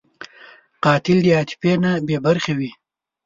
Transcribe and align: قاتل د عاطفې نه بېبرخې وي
قاتل 0.83 1.17
د 1.23 1.27
عاطفې 1.37 1.73
نه 1.83 1.91
بېبرخې 2.07 2.53
وي 2.59 2.71